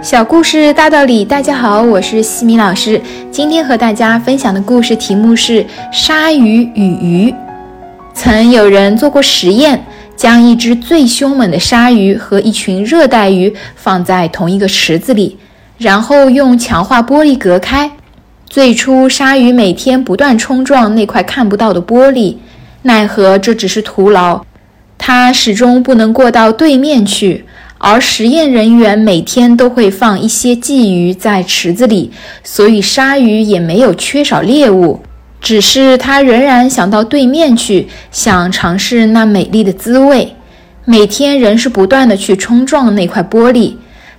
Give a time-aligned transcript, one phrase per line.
[0.00, 3.02] 小故事大道理，大家好，我是西米老师。
[3.32, 7.30] 今天和大家分享的故事题目是《鲨鱼与鱼》。
[8.14, 9.84] 曾有人做过实验，
[10.14, 15.36] 将一只最凶猛的鲨鱼和一群热带鱼放在同一个池子里，
[15.78, 17.90] 然后用强化玻璃隔开。
[18.46, 22.36] 最初，鲨鱼每天不断冲撞那块看不到的玻璃，
[22.82, 24.44] 奈何这只是徒劳，
[24.96, 27.44] 它始终不能过到对面去。
[27.78, 32.10] 而实验人员每天都会放一些鲫鱼在池子里，
[32.42, 35.00] 所以鲨鱼也没有缺少猎物。
[35.40, 40.34] 只是它仍然想到对面去，想尝试那美丽的滋味。
[40.84, 43.74] 每天仍是不断的去冲撞那块玻璃，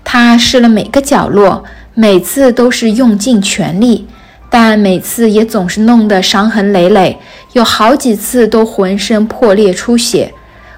[0.06, 4.08] 它试了每个角落，每次都是用尽全力，
[4.50, 7.18] 但每次也总是弄得伤痕累累，
[7.52, 10.34] 有好几次都浑身破裂出血，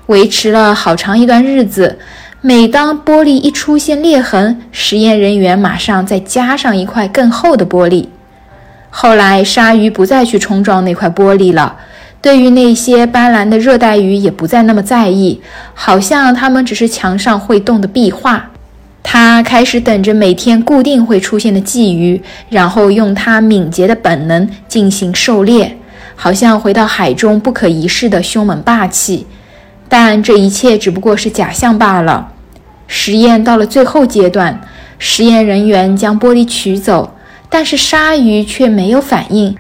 [0.08, 2.00] 维持了好长一段日子。
[2.44, 8.08] 每当玻璃一出现裂痕，实验人员马上再加上一块更厚的玻璃。
[8.90, 11.76] 后来，鲨鱼不再去冲撞那块玻璃了。
[12.20, 15.40] 对于那些斑斓的热带鱼，也不再那么在意，
[15.76, 18.50] 好像它们只是墙上会动的壁画。
[19.04, 22.20] 它开始等着每天固定会出现的鲫鱼，
[22.50, 25.78] 然后用它敏捷的本能进行狩猎，
[26.16, 29.28] 好像回到海中不可一世的凶猛霸气。
[29.88, 32.31] 但这一切只不过是假象罢了。
[32.94, 34.60] 实验到了最后阶段，
[35.00, 37.10] 实验人员将玻璃取走，
[37.50, 39.56] 但是鲨鱼却没有反应，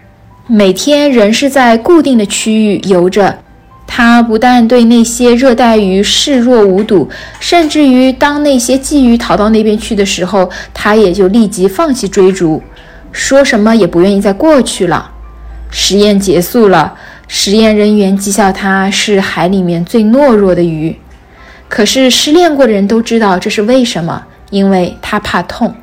[0.48, 3.40] 每天仍是在固定的区域游着。
[3.88, 7.10] 它不但对那些热带鱼视若无睹，
[7.40, 12.62] 甚至于当那些鲫鱼逃到那边去的时候，它也就立即放弃追逐，
[13.14, 15.10] 说什么也不愿意再过去了。
[15.70, 16.94] 实验结束了。
[17.30, 20.94] 实验人员讥笑它是海里面最懦弱的鱼，
[21.72, 25.74] 可是失恋过的人都知道这是为什么，因为他怕痛。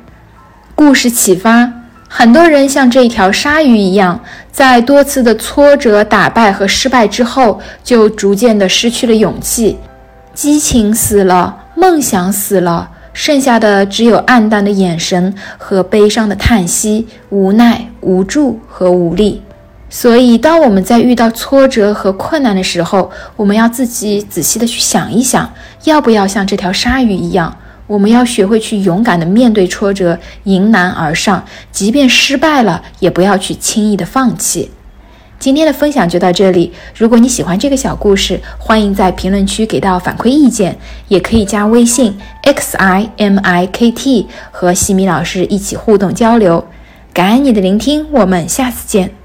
[0.75, 1.67] 故事启发：
[2.07, 9.79] 很多人像这条鲨鱼一样，在多次的挫折、打败和失败之后，就逐渐的失去了勇气，
[10.35, 19.41] 激情死了，梦想死了，剩下的只有暗淡的眼神和悲伤的叹息，无奈、无助和无力。
[19.89, 25.51] 所以，当我们在遇到挫折和困难的时候，我们要自己仔细的去想一想，
[25.85, 27.57] 要不要像这条鲨鱼一样，
[27.87, 34.69] 我们要学会去勇敢的面对挫折，迎难而上，即便失败了，也不要去轻易的放弃。
[35.39, 36.71] 今天的分享就到这里。
[36.95, 46.63] 如果你喜欢这个小故事，欢迎在评论区给到反馈意见，也可以加微信 x i m i k t 和西米老师一起互动交流。
[47.11, 49.18] 感恩你的聆听，我们下次见。